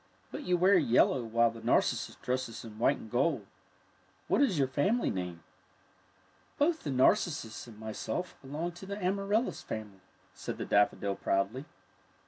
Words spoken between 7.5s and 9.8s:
and myself belong to the amaryllis